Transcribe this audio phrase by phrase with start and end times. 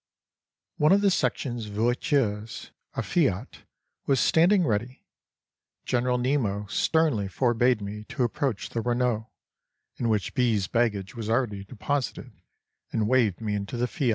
[0.77, 3.59] One of the section's voitures, a F.I.A.T.,
[4.07, 5.03] was standing ready.
[5.85, 9.29] General Nemo sternly forbade me to approach the Renault
[9.97, 12.31] (in which B.'s baggage was already deposited)
[12.91, 14.09] and waved me into the F.I.